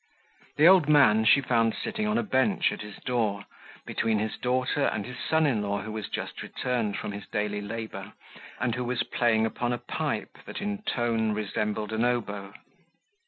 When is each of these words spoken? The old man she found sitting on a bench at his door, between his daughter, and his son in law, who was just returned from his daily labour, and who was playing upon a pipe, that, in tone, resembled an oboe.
The 0.57 0.67
old 0.67 0.89
man 0.89 1.25
she 1.25 1.41
found 1.41 1.75
sitting 1.75 2.07
on 2.07 2.17
a 2.17 2.23
bench 2.23 2.71
at 2.71 2.81
his 2.81 2.95
door, 3.05 3.45
between 3.85 4.17
his 4.17 4.35
daughter, 4.35 4.85
and 4.85 5.05
his 5.05 5.17
son 5.19 5.45
in 5.45 5.61
law, 5.61 5.83
who 5.83 5.91
was 5.91 6.09
just 6.09 6.41
returned 6.41 6.97
from 6.97 7.11
his 7.11 7.27
daily 7.27 7.61
labour, 7.61 8.13
and 8.59 8.73
who 8.73 8.83
was 8.83 9.03
playing 9.03 9.45
upon 9.45 9.73
a 9.73 9.77
pipe, 9.77 10.39
that, 10.47 10.59
in 10.59 10.81
tone, 10.81 11.33
resembled 11.33 11.93
an 11.93 12.03
oboe. 12.03 12.51